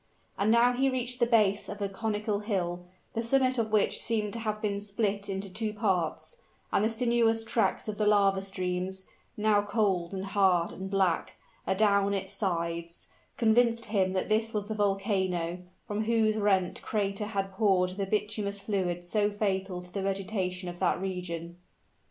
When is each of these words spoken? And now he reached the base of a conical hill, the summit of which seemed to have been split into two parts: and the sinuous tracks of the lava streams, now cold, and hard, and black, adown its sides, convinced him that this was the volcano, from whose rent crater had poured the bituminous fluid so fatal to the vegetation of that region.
And 0.35 0.49
now 0.49 0.73
he 0.73 0.89
reached 0.89 1.19
the 1.19 1.27
base 1.27 1.69
of 1.69 1.79
a 1.79 1.87
conical 1.87 2.39
hill, 2.39 2.85
the 3.13 3.21
summit 3.23 3.59
of 3.59 3.69
which 3.71 4.01
seemed 4.01 4.33
to 4.33 4.39
have 4.39 4.59
been 4.59 4.81
split 4.81 5.29
into 5.29 5.47
two 5.47 5.73
parts: 5.75 6.37
and 6.71 6.83
the 6.83 6.89
sinuous 6.89 7.43
tracks 7.43 7.87
of 7.87 7.99
the 7.99 8.07
lava 8.07 8.41
streams, 8.41 9.05
now 9.37 9.61
cold, 9.61 10.11
and 10.11 10.25
hard, 10.25 10.71
and 10.71 10.89
black, 10.89 11.35
adown 11.67 12.15
its 12.15 12.33
sides, 12.33 13.09
convinced 13.37 13.85
him 13.85 14.13
that 14.13 14.27
this 14.27 14.55
was 14.55 14.65
the 14.65 14.73
volcano, 14.73 15.59
from 15.85 16.05
whose 16.05 16.35
rent 16.35 16.81
crater 16.81 17.27
had 17.27 17.51
poured 17.53 17.89
the 17.91 18.07
bituminous 18.07 18.59
fluid 18.59 19.05
so 19.05 19.29
fatal 19.29 19.83
to 19.83 19.93
the 19.93 20.01
vegetation 20.01 20.67
of 20.67 20.79
that 20.79 20.99
region. 20.99 21.57